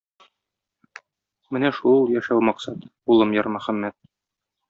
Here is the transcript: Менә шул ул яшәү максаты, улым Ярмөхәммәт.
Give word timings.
Менә 1.57 1.69
шул 1.81 1.99
ул 1.99 2.09
яшәү 2.15 2.39
максаты, 2.49 2.91
улым 3.17 3.37
Ярмөхәммәт. 3.39 3.99